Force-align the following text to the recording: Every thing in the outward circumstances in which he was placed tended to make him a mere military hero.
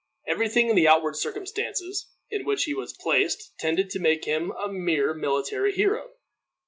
Every 0.27 0.49
thing 0.49 0.67
in 0.71 0.75
the 0.75 0.87
outward 0.87 1.15
circumstances 1.15 2.09
in 2.31 2.43
which 2.43 2.63
he 2.63 2.73
was 2.73 2.97
placed 2.99 3.53
tended 3.59 3.91
to 3.91 3.99
make 3.99 4.25
him 4.25 4.51
a 4.53 4.67
mere 4.67 5.13
military 5.13 5.73
hero. 5.73 6.13